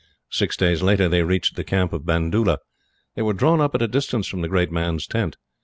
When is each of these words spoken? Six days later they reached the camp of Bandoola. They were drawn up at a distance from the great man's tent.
Six 0.31 0.57
days 0.57 0.81
later 0.81 1.07
they 1.07 1.21
reached 1.21 1.55
the 1.55 1.63
camp 1.63 1.93
of 1.93 2.07
Bandoola. 2.07 2.57
They 3.13 3.21
were 3.21 3.35
drawn 3.35 3.61
up 3.61 3.75
at 3.75 3.83
a 3.83 3.87
distance 3.87 4.25
from 4.25 4.41
the 4.41 4.47
great 4.49 4.71
man's 4.71 5.05
tent. 5.05 5.37